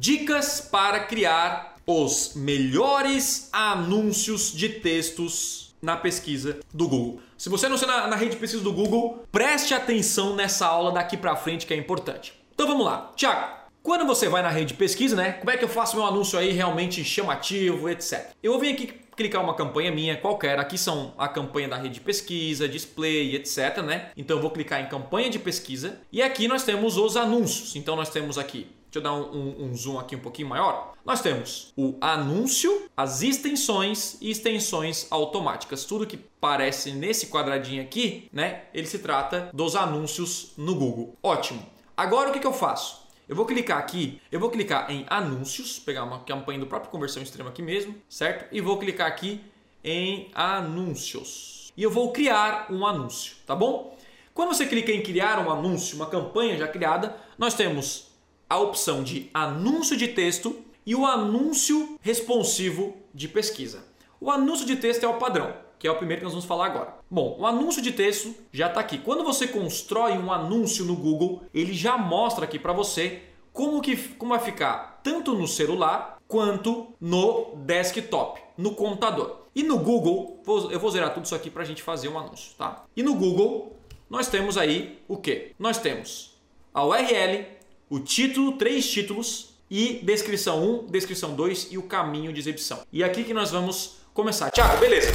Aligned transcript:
Dicas 0.00 0.60
para 0.60 1.00
criar 1.00 1.74
os 1.84 2.34
melhores 2.36 3.48
anúncios 3.52 4.52
de 4.52 4.68
textos 4.68 5.74
na 5.82 5.96
pesquisa 5.96 6.60
do 6.72 6.86
Google. 6.86 7.20
Se 7.36 7.48
você 7.48 7.68
não 7.68 7.76
na, 7.76 8.06
na 8.06 8.14
rede 8.14 8.32
de 8.32 8.36
pesquisa 8.36 8.62
do 8.62 8.72
Google, 8.72 9.24
preste 9.32 9.74
atenção 9.74 10.36
nessa 10.36 10.68
aula 10.68 10.92
daqui 10.92 11.16
para 11.16 11.34
frente 11.34 11.66
que 11.66 11.74
é 11.74 11.76
importante. 11.76 12.32
Então 12.54 12.68
vamos 12.68 12.86
lá. 12.86 13.10
Tiago, 13.16 13.48
quando 13.82 14.06
você 14.06 14.28
vai 14.28 14.40
na 14.40 14.50
rede 14.50 14.66
de 14.66 14.74
pesquisa, 14.74 15.16
né? 15.16 15.32
Como 15.32 15.50
é 15.50 15.56
que 15.56 15.64
eu 15.64 15.68
faço 15.68 15.96
meu 15.96 16.06
anúncio 16.06 16.38
aí 16.38 16.52
realmente 16.52 17.02
chamativo, 17.02 17.88
etc. 17.88 18.28
Eu 18.40 18.52
vou 18.52 18.60
vir 18.60 18.74
aqui 18.74 18.92
clicar 19.16 19.42
uma 19.42 19.54
campanha 19.54 19.90
minha 19.90 20.16
qualquer. 20.16 20.60
Aqui 20.60 20.78
são 20.78 21.12
a 21.18 21.26
campanha 21.26 21.66
da 21.66 21.76
rede 21.76 21.94
de 21.94 22.00
pesquisa, 22.00 22.68
display, 22.68 23.34
etc, 23.34 23.78
né? 23.82 24.10
Então 24.16 24.36
eu 24.36 24.40
vou 24.40 24.52
clicar 24.52 24.80
em 24.80 24.86
campanha 24.86 25.28
de 25.28 25.40
pesquisa 25.40 25.98
e 26.12 26.22
aqui 26.22 26.46
nós 26.46 26.62
temos 26.62 26.96
os 26.96 27.16
anúncios. 27.16 27.74
Então 27.74 27.96
nós 27.96 28.10
temos 28.10 28.38
aqui 28.38 28.68
Deixa 28.90 28.98
eu 28.98 29.02
dar 29.02 29.12
um, 29.12 29.30
um, 29.30 29.64
um, 29.64 29.74
zoom 29.74 29.98
aqui 29.98 30.16
um 30.16 30.20
pouquinho 30.20 30.48
maior. 30.48 30.94
Nós 31.04 31.20
temos 31.20 31.72
o 31.76 31.94
anúncio, 32.00 32.88
as 32.96 33.22
extensões 33.22 34.16
e 34.20 34.30
extensões 34.30 35.06
automáticas. 35.10 35.84
Tudo 35.84 36.06
que 36.06 36.16
parece 36.16 36.92
nesse 36.92 37.26
quadradinho 37.26 37.82
aqui, 37.82 38.28
né? 38.32 38.62
Ele 38.72 38.86
se 38.86 38.98
trata 38.98 39.50
dos 39.52 39.76
anúncios 39.76 40.52
no 40.56 40.74
Google. 40.74 41.14
Ótimo. 41.22 41.62
Agora 41.94 42.30
o 42.30 42.32
que, 42.32 42.40
que 42.40 42.46
eu 42.46 42.52
faço? 42.52 43.06
Eu 43.28 43.36
vou 43.36 43.44
clicar 43.44 43.76
aqui, 43.76 44.22
eu 44.32 44.40
vou 44.40 44.48
clicar 44.48 44.90
em 44.90 45.04
anúncios, 45.06 45.78
pegar 45.78 46.02
uma 46.02 46.20
campanha 46.20 46.58
do 46.58 46.66
próprio 46.66 46.90
conversão 46.90 47.22
extrema 47.22 47.50
aqui 47.50 47.60
mesmo, 47.60 47.94
certo? 48.08 48.46
E 48.50 48.58
vou 48.58 48.78
clicar 48.78 49.06
aqui 49.06 49.44
em 49.84 50.30
anúncios. 50.34 51.70
E 51.76 51.82
eu 51.82 51.90
vou 51.90 52.10
criar 52.10 52.68
um 52.70 52.86
anúncio, 52.86 53.36
tá 53.46 53.54
bom? 53.54 53.94
Quando 54.32 54.54
você 54.54 54.64
clica 54.64 54.90
em 54.90 55.02
criar 55.02 55.38
um 55.40 55.50
anúncio, 55.50 55.96
uma 55.96 56.06
campanha 56.06 56.56
já 56.56 56.66
criada, 56.66 57.16
nós 57.36 57.54
temos 57.54 58.07
a 58.48 58.58
opção 58.58 59.02
de 59.02 59.28
anúncio 59.34 59.96
de 59.96 60.08
texto 60.08 60.56
e 60.86 60.94
o 60.94 61.04
anúncio 61.04 61.98
responsivo 62.00 62.96
de 63.12 63.28
pesquisa. 63.28 63.84
O 64.20 64.30
anúncio 64.30 64.66
de 64.66 64.76
texto 64.76 65.04
é 65.04 65.08
o 65.08 65.18
padrão, 65.18 65.54
que 65.78 65.86
é 65.86 65.90
o 65.90 65.96
primeiro 65.96 66.20
que 66.20 66.24
nós 66.24 66.32
vamos 66.32 66.46
falar 66.46 66.66
agora. 66.66 66.94
Bom, 67.10 67.36
o 67.38 67.46
anúncio 67.46 67.82
de 67.82 67.92
texto 67.92 68.34
já 68.50 68.68
está 68.68 68.80
aqui. 68.80 68.98
Quando 68.98 69.22
você 69.22 69.46
constrói 69.46 70.12
um 70.12 70.32
anúncio 70.32 70.84
no 70.84 70.96
Google, 70.96 71.42
ele 71.52 71.74
já 71.74 71.98
mostra 71.98 72.44
aqui 72.44 72.58
para 72.58 72.72
você 72.72 73.22
como, 73.52 73.82
que, 73.82 73.96
como 74.14 74.30
vai 74.30 74.40
ficar 74.40 75.00
tanto 75.02 75.34
no 75.34 75.46
celular 75.46 76.18
quanto 76.26 76.94
no 77.00 77.54
desktop, 77.56 78.40
no 78.56 78.74
computador. 78.74 79.46
E 79.54 79.62
no 79.62 79.78
Google, 79.78 80.42
eu 80.70 80.78
vou 80.78 80.90
zerar 80.90 81.12
tudo 81.12 81.26
isso 81.26 81.34
aqui 81.34 81.50
para 81.50 81.62
a 81.62 81.66
gente 81.66 81.82
fazer 81.82 82.08
um 82.08 82.18
anúncio, 82.18 82.52
tá? 82.56 82.84
E 82.96 83.02
no 83.02 83.14
Google, 83.14 83.76
nós 84.08 84.28
temos 84.28 84.56
aí 84.56 84.98
o 85.06 85.16
que? 85.16 85.52
Nós 85.58 85.78
temos 85.78 86.38
a 86.72 86.84
URL, 86.84 87.44
o 87.90 87.98
título, 87.98 88.52
três 88.52 88.90
títulos 88.90 89.54
e 89.70 90.00
descrição 90.02 90.84
1, 90.84 90.86
descrição 90.86 91.34
2 91.34 91.68
e 91.70 91.78
o 91.78 91.82
caminho 91.82 92.32
de 92.32 92.40
exibição. 92.40 92.82
E 92.92 93.02
aqui 93.02 93.24
que 93.24 93.34
nós 93.34 93.50
vamos 93.50 93.96
começar. 94.12 94.50
Tiago, 94.50 94.78
beleza. 94.78 95.12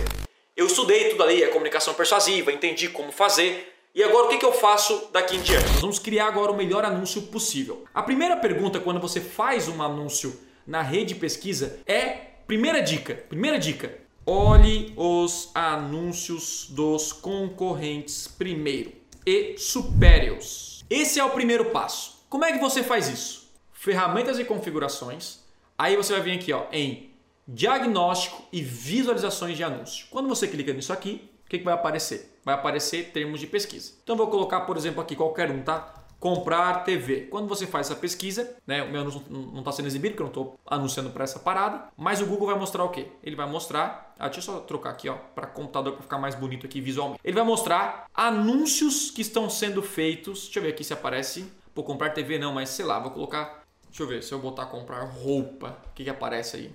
Eu 0.56 0.68
estudei 0.68 1.10
tudo 1.10 1.24
ali, 1.24 1.44
a 1.44 1.50
comunicação 1.50 1.94
persuasiva, 1.94 2.52
entendi 2.52 2.88
como 2.90 3.12
fazer. 3.12 3.74
E 3.96 4.04
agora 4.04 4.26
o 4.26 4.30
que, 4.30 4.38
que 4.38 4.46
eu 4.46 4.54
faço 4.54 5.10
daqui 5.12 5.36
em 5.36 5.42
diante? 5.42 5.68
Nós 5.72 5.82
vamos 5.82 6.00
criar 6.00 6.28
agora 6.28 6.52
o 6.52 6.58
melhor 6.58 6.84
anúncio 6.84 7.24
possível. 7.24 7.86
A 7.94 8.02
primeira 8.02 8.36
pergunta 8.38 8.80
quando 8.80 9.00
você 9.00 9.22
faz 9.22 9.68
um 9.68 9.82
anúncio 9.82 10.40
na 10.66 10.82
rede 10.82 11.16
pesquisa 11.16 11.80
é 11.86 12.10
primeira 12.48 12.82
dica, 12.82 13.16
primeira 13.30 13.60
dica. 13.60 14.00
Olhe 14.26 14.94
os 14.96 15.52
anúncios 15.54 16.68
dos 16.70 17.12
concorrentes 17.12 18.28
primeiro 18.28 18.94
e 19.26 19.56
supere-os. 19.58 20.84
Esse 20.90 21.20
é 21.20 21.24
o 21.24 21.32
primeiro 21.32 21.66
passo. 21.66 22.13
Como 22.34 22.46
é 22.46 22.52
que 22.52 22.58
você 22.58 22.82
faz 22.82 23.08
isso? 23.10 23.48
Ferramentas 23.72 24.40
e 24.40 24.44
configurações. 24.44 25.42
Aí 25.78 25.96
você 25.96 26.14
vai 26.14 26.22
vir 26.24 26.32
aqui 26.32 26.52
ó, 26.52 26.64
em 26.72 27.12
diagnóstico 27.48 28.44
e 28.52 28.60
visualizações 28.60 29.56
de 29.56 29.64
anúncio. 29.64 30.08
Quando 30.10 30.28
você 30.28 30.48
clica 30.48 30.74
nisso 30.74 30.92
aqui, 30.92 31.30
o 31.46 31.50
que, 31.50 31.60
que 31.60 31.64
vai 31.64 31.76
aparecer? 31.76 32.36
Vai 32.44 32.56
aparecer 32.56 33.12
termos 33.12 33.40
de 33.40 33.46
pesquisa. 33.46 33.92
Então 34.04 34.16
vou 34.16 34.26
colocar, 34.32 34.62
por 34.62 34.76
exemplo, 34.78 35.00
aqui 35.00 35.16
qualquer 35.16 35.52
um, 35.52 35.62
tá? 35.62 35.94
Comprar 36.20 36.84
TV. 36.84 37.28
Quando 37.30 37.48
você 37.48 37.68
faz 37.68 37.86
essa 37.86 38.00
pesquisa, 38.00 38.56
né, 38.66 38.82
o 38.82 38.90
meu 38.90 39.02
anúncio 39.02 39.22
não 39.30 39.60
está 39.60 39.72
sendo 39.72 39.86
exibido, 39.86 40.16
porque 40.16 40.24
eu 40.24 40.26
não 40.26 40.32
estou 40.32 40.60
anunciando 40.66 41.12
para 41.12 41.26
essa 41.26 41.38
parada, 41.38 41.84
mas 41.96 42.20
o 42.20 42.26
Google 42.26 42.48
vai 42.48 42.58
mostrar 42.58 42.84
o 42.84 42.90
quê? 42.90 43.10
Ele 43.24 43.36
vai 43.36 43.48
mostrar, 43.48 44.16
ah, 44.18 44.28
deixa 44.28 44.40
eu 44.40 44.56
só 44.56 44.60
trocar 44.62 44.90
aqui 44.90 45.08
ó, 45.08 45.18
para 45.36 45.46
computador 45.46 45.94
para 45.94 46.02
ficar 46.02 46.18
mais 46.18 46.34
bonito 46.34 46.66
aqui 46.66 46.82
visualmente. 46.82 47.22
Ele 47.24 47.36
vai 47.36 47.46
mostrar 47.46 48.08
anúncios 48.12 49.12
que 49.12 49.22
estão 49.22 49.52
sendo 49.52 49.84
feitos. 49.84 50.46
Deixa 50.46 50.58
eu 50.58 50.64
ver 50.64 50.70
aqui 50.70 50.84
se 50.84 50.94
aparece 50.94 51.46
Pô, 51.74 51.84
comprar 51.84 52.12
TV 52.12 52.38
não, 52.38 52.54
mas 52.54 52.70
sei 52.70 52.86
lá, 52.86 53.00
vou 53.00 53.12
colocar. 53.12 53.64
Deixa 53.88 54.04
eu 54.04 54.08
ver, 54.08 54.24
se 54.24 54.32
eu 54.32 54.40
botar 54.40 54.68
comprar 54.68 55.02
roupa, 55.02 55.78
o 55.92 55.94
que, 55.94 56.04
que 56.04 56.10
aparece 56.10 56.58
aí? 56.58 56.72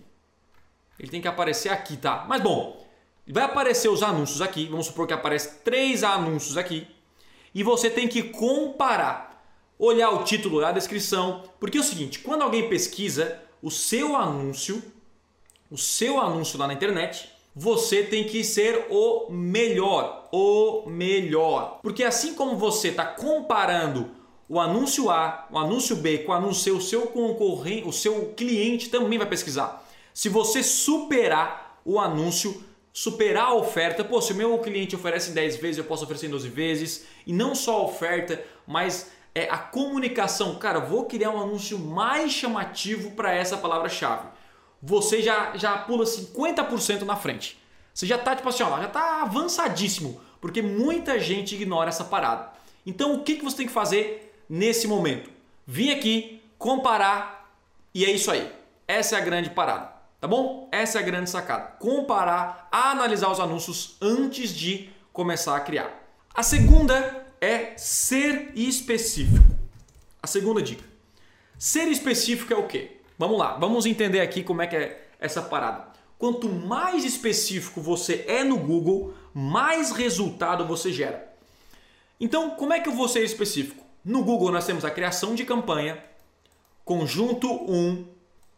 Ele 0.99 1.09
tem 1.09 1.21
que 1.21 1.29
aparecer 1.29 1.69
aqui, 1.69 1.97
tá? 1.97 2.25
Mas 2.29 2.43
bom, 2.43 2.85
vai 3.27 3.45
aparecer 3.45 3.89
os 3.89 4.03
anúncios 4.03 4.43
aqui. 4.43 4.67
Vamos 4.67 4.87
supor 4.87 5.07
que 5.07 5.13
aparece 5.13 5.61
três 5.65 6.03
anúncios 6.03 6.57
aqui. 6.57 6.89
E 7.55 7.63
você 7.63 7.89
tem 7.89 8.09
que 8.09 8.23
comparar. 8.25 9.29
Olhar 9.79 10.11
o 10.11 10.25
título, 10.25 10.65
a 10.65 10.73
descrição. 10.73 11.45
Porque 11.61 11.79
é 11.79 11.81
o 11.81 11.85
seguinte, 11.85 12.19
quando 12.19 12.43
alguém 12.43 12.69
pesquisa 12.69 13.41
o 13.63 13.71
seu 13.71 14.17
anúncio, 14.17 14.83
o 15.71 15.79
seu 15.79 16.21
anúncio 16.21 16.59
lá 16.59 16.67
na 16.67 16.73
internet, 16.73 17.31
você 17.55 18.03
tem 18.03 18.25
que 18.25 18.43
ser 18.43 18.87
o 18.91 19.31
melhor, 19.31 20.29
o 20.33 20.89
melhor. 20.89 21.79
Porque 21.83 22.03
assim 22.03 22.35
como 22.35 22.57
você 22.57 22.89
está 22.89 23.05
comparando 23.05 24.18
o 24.49 24.59
anúncio 24.59 25.11
A, 25.11 25.47
o 25.51 25.59
anúncio 25.59 25.97
B 25.97 26.19
com 26.19 26.33
o 26.33 26.35
anúncio 26.35 26.63
C, 26.63 26.71
o 26.71 26.81
seu 26.81 27.03
concorrente, 27.09 27.87
o 27.87 27.93
seu 27.93 28.33
cliente 28.37 28.89
também 28.89 29.19
vai 29.19 29.29
pesquisar. 29.29 29.87
Se 30.15 30.29
você 30.29 30.63
superar 30.63 31.81
o 31.85 32.01
anúncio, 32.01 32.65
superar 32.93 33.49
a 33.49 33.55
oferta, 33.55 34.03
pô, 34.03 34.21
se 34.21 34.33
o 34.33 34.37
meu 34.37 34.59
cliente 34.59 34.97
oferece 34.97 35.31
em 35.31 35.35
10 35.35 35.57
vezes, 35.57 35.79
eu 35.79 35.85
posso 35.85 36.05
oferecer 36.05 36.27
em 36.27 36.31
12 36.31 36.49
vezes, 36.49 37.07
e 37.27 37.33
não 37.33 37.55
só 37.55 37.77
a 37.77 37.85
oferta, 37.85 38.43
mas 38.67 39.11
é 39.35 39.49
a 39.51 39.59
comunicação. 39.59 40.57
Cara, 40.57 40.81
vou 40.81 41.05
criar 41.05 41.31
um 41.31 41.41
anúncio 41.41 41.79
mais 41.79 42.33
chamativo 42.33 43.11
para 43.13 43.33
essa 43.33 43.57
palavra-chave. 43.57 44.29
Você 44.83 45.23
já, 45.23 45.57
já 45.57 45.77
pula 45.77 46.05
50% 46.05 47.03
na 47.03 47.17
frente. 47.17 47.59
Você 47.93 48.07
já 48.07 48.17
tá 48.17 48.35
tipo 48.35 48.49
assim, 48.49 48.63
ó, 48.63 48.81
já 48.81 48.89
tá 48.89 49.23
avançadíssimo, 49.23 50.21
porque 50.41 50.63
muita 50.63 51.19
gente 51.19 51.55
ignora 51.55 51.89
essa 51.89 52.05
parada. 52.05 52.53
Então, 52.87 53.15
o 53.15 53.23
que, 53.23 53.37
que 53.37 53.45
você 53.45 53.59
tem 53.59 53.67
que 53.67 53.73
fazer 53.73 54.28
nesse 54.49 54.87
momento. 54.87 55.31
Vim 55.67 55.91
aqui 55.91 56.43
comparar 56.59 57.53
e 57.95 58.05
é 58.05 58.11
isso 58.11 58.31
aí. 58.31 58.51
Essa 58.87 59.17
é 59.17 59.21
a 59.21 59.25
grande 59.25 59.51
parada, 59.51 59.93
tá 60.21 60.27
bom? 60.27 60.69
Essa 60.73 60.99
é 60.99 61.03
a 61.03 61.05
grande 61.05 61.29
sacada. 61.29 61.77
Comparar, 61.79 62.69
analisar 62.73 63.31
os 63.31 63.41
anúncios 63.41 63.97
antes 64.01 64.51
de 64.51 64.91
começar 65.13 65.57
a 65.57 65.61
criar. 65.61 65.93
A 66.35 66.43
segunda 66.43 67.27
é 67.41 67.77
ser 67.77 68.53
específico. 68.55 69.45
A 70.23 70.27
segunda 70.27 70.63
dica. 70.63 70.85
Ser 71.59 71.89
específico 71.89 72.53
é 72.53 72.57
o 72.57 72.67
quê? 72.67 72.99
Vamos 73.19 73.39
lá, 73.39 73.57
vamos 73.57 73.85
entender 73.85 74.21
aqui 74.21 74.45
como 74.45 74.63
é 74.63 74.67
que 74.67 74.77
é 74.77 75.09
essa 75.19 75.43
parada. 75.43 75.89
Quanto 76.17 76.49
mais 76.49 77.05
específico 77.05 77.81
você 77.81 78.25
é 78.29 78.45
no 78.45 78.57
Google, 78.57 79.15
mais 79.35 79.91
resultado 79.91 80.65
você 80.67 80.93
gera. 80.93 81.29
Então, 82.21 82.51
como 82.51 82.73
é 82.73 82.81
que 82.81 82.89
eu 82.89 82.95
vou 82.95 83.09
ser 83.09 83.25
específico? 83.25 83.85
No 84.09 84.25
Google 84.25 84.51
nós 84.51 84.65
temos 84.65 84.87
a 84.87 84.91
criação 84.91 85.35
de 85.35 85.45
campanha, 85.45 86.03
conjunto 86.83 87.47
1, 87.71 88.07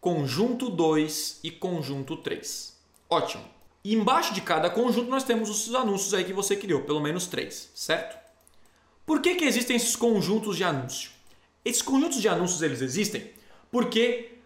conjunto 0.01 0.71
2 0.71 1.41
e 1.43 1.51
conjunto 1.51 2.17
3. 2.19 2.79
Ótimo. 3.11 3.43
E 3.83 3.93
embaixo 3.93 4.33
de 4.33 4.43
cada 4.43 4.71
conjunto 4.71 5.11
nós 5.11 5.25
temos 5.25 5.51
os 5.51 5.75
anúncios 5.75 6.15
aí 6.15 6.23
que 6.23 6.33
você 6.33 6.55
criou, 6.55 6.83
pelo 6.83 7.01
menos 7.01 7.27
três, 7.27 7.69
certo? 7.75 8.17
Por 9.05 9.21
que, 9.21 9.35
que 9.35 9.45
existem 9.45 9.75
esses 9.75 9.97
conjuntos 9.97 10.57
de 10.57 10.63
anúncio? 10.63 11.11
Esses 11.65 11.83
conjuntos 11.83 12.21
de 12.21 12.29
anúncios 12.29 12.63
eles 12.63 12.81
existem 12.81 13.33
porque 13.73 14.39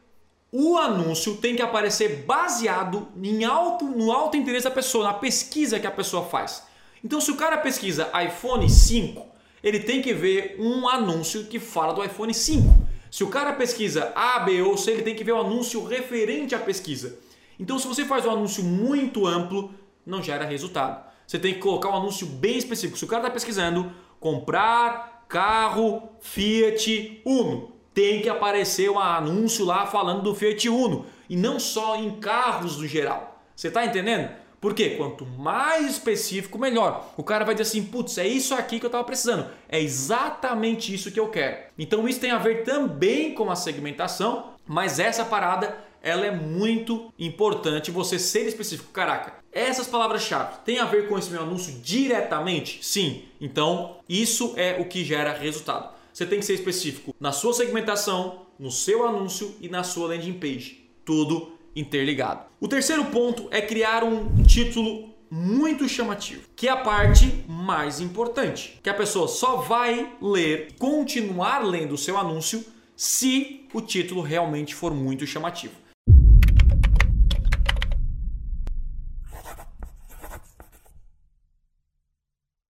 o 0.50 0.78
anúncio 0.78 1.36
tem 1.36 1.54
que 1.54 1.60
aparecer 1.60 2.24
baseado 2.24 3.08
em 3.22 3.44
alto, 3.44 3.84
no 3.84 4.10
alto 4.10 4.38
interesse 4.38 4.64
da 4.64 4.70
pessoa, 4.70 5.04
na 5.04 5.12
pesquisa 5.12 5.78
que 5.78 5.86
a 5.86 5.90
pessoa 5.90 6.24
faz. 6.24 6.62
Então, 7.04 7.20
se 7.20 7.30
o 7.30 7.36
cara 7.36 7.58
pesquisa 7.58 8.10
iPhone 8.24 8.70
5, 8.70 9.33
ele 9.64 9.80
tem 9.80 10.02
que 10.02 10.12
ver 10.12 10.56
um 10.60 10.86
anúncio 10.86 11.46
que 11.46 11.58
fala 11.58 11.94
do 11.94 12.04
iPhone 12.04 12.34
5. 12.34 12.86
Se 13.10 13.24
o 13.24 13.28
cara 13.28 13.54
pesquisa 13.54 14.12
A, 14.14 14.40
B 14.40 14.60
ou 14.60 14.76
C, 14.76 14.90
ele 14.90 15.02
tem 15.02 15.14
que 15.14 15.24
ver 15.24 15.32
o 15.32 15.36
um 15.36 15.40
anúncio 15.40 15.82
referente 15.84 16.54
à 16.54 16.58
pesquisa. 16.58 17.18
Então, 17.58 17.78
se 17.78 17.86
você 17.86 18.04
faz 18.04 18.26
um 18.26 18.30
anúncio 18.30 18.62
muito 18.62 19.26
amplo, 19.26 19.72
não 20.04 20.22
gera 20.22 20.44
resultado. 20.44 21.02
Você 21.26 21.38
tem 21.38 21.54
que 21.54 21.60
colocar 21.60 21.88
um 21.88 21.96
anúncio 21.96 22.26
bem 22.26 22.58
específico. 22.58 22.98
Se 22.98 23.04
o 23.04 23.08
cara 23.08 23.22
está 23.22 23.32
pesquisando 23.32 23.90
comprar 24.20 25.24
carro 25.28 26.10
Fiat 26.20 27.22
Uno, 27.24 27.72
tem 27.94 28.20
que 28.20 28.28
aparecer 28.28 28.90
um 28.90 28.98
anúncio 28.98 29.64
lá 29.64 29.86
falando 29.86 30.22
do 30.22 30.34
Fiat 30.34 30.68
Uno 30.68 31.06
e 31.30 31.36
não 31.36 31.58
só 31.58 31.96
em 31.96 32.18
carros 32.20 32.76
no 32.76 32.86
geral. 32.86 33.40
Você 33.56 33.68
está 33.68 33.86
entendendo? 33.86 34.30
Porque 34.64 34.96
quanto 34.96 35.26
mais 35.26 35.90
específico, 35.90 36.58
melhor. 36.58 37.12
O 37.18 37.22
cara 37.22 37.44
vai 37.44 37.54
dizer 37.54 37.68
assim: 37.68 37.84
putz, 37.84 38.16
é 38.16 38.26
isso 38.26 38.54
aqui 38.54 38.80
que 38.80 38.86
eu 38.86 38.88
estava 38.88 39.04
precisando. 39.04 39.46
É 39.68 39.78
exatamente 39.78 40.94
isso 40.94 41.12
que 41.12 41.20
eu 41.20 41.28
quero. 41.28 41.64
Então 41.78 42.08
isso 42.08 42.18
tem 42.18 42.30
a 42.30 42.38
ver 42.38 42.64
também 42.64 43.34
com 43.34 43.50
a 43.50 43.56
segmentação, 43.56 44.54
Mas 44.66 44.98
essa 44.98 45.22
parada 45.22 45.76
ela 46.00 46.24
é 46.24 46.30
muito 46.30 47.12
importante 47.18 47.90
você 47.90 48.18
ser 48.18 48.46
específico. 48.46 48.90
Caraca, 48.90 49.34
essas 49.52 49.86
palavras-chave 49.86 50.60
têm 50.64 50.78
a 50.78 50.86
ver 50.86 51.08
com 51.08 51.18
esse 51.18 51.30
meu 51.30 51.42
anúncio 51.42 51.78
diretamente? 51.82 52.78
Sim. 52.82 53.24
Então, 53.38 53.98
isso 54.08 54.54
é 54.56 54.80
o 54.80 54.86
que 54.86 55.04
gera 55.04 55.34
resultado. 55.34 55.92
Você 56.10 56.24
tem 56.24 56.38
que 56.38 56.46
ser 56.46 56.54
específico 56.54 57.14
na 57.20 57.32
sua 57.32 57.52
segmentação, 57.52 58.46
no 58.58 58.70
seu 58.70 59.06
anúncio 59.06 59.54
e 59.60 59.68
na 59.68 59.84
sua 59.84 60.08
landing 60.08 60.38
page. 60.38 60.88
Tudo 61.04 61.53
interligado. 61.74 62.46
O 62.60 62.68
terceiro 62.68 63.04
ponto 63.06 63.48
é 63.50 63.60
criar 63.60 64.04
um 64.04 64.42
título 64.44 65.14
muito 65.30 65.88
chamativo, 65.88 66.48
que 66.54 66.68
é 66.68 66.70
a 66.70 66.76
parte 66.76 67.44
mais 67.48 68.00
importante, 68.00 68.78
que 68.82 68.88
a 68.88 68.94
pessoa 68.94 69.26
só 69.26 69.56
vai 69.56 70.12
ler, 70.22 70.74
continuar 70.78 71.64
lendo 71.64 71.92
o 71.92 71.98
seu 71.98 72.16
anúncio 72.16 72.64
se 72.96 73.66
o 73.72 73.80
título 73.80 74.22
realmente 74.22 74.74
for 74.74 74.94
muito 74.94 75.26
chamativo. 75.26 75.83